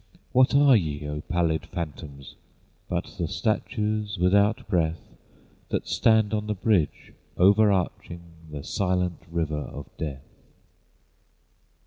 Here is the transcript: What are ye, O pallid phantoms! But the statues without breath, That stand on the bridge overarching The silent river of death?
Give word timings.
What 0.31 0.55
are 0.55 0.75
ye, 0.75 1.07
O 1.07 1.21
pallid 1.29 1.63
phantoms! 1.67 2.33
But 2.89 3.05
the 3.19 3.27
statues 3.27 4.17
without 4.17 4.67
breath, 4.67 5.15
That 5.69 5.87
stand 5.87 6.33
on 6.33 6.47
the 6.47 6.55
bridge 6.55 7.13
overarching 7.37 8.21
The 8.49 8.63
silent 8.63 9.21
river 9.29 9.59
of 9.61 9.95
death? 9.97 10.25